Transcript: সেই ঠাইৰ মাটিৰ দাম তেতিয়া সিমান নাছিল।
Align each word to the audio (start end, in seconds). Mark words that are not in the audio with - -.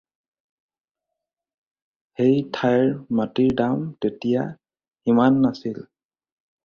সেই 2.17 2.41
ঠাইৰ 2.57 2.89
মাটিৰ 3.19 3.55
দাম 3.63 3.87
তেতিয়া 4.07 4.51
সিমান 5.05 5.39
নাছিল। 5.45 5.83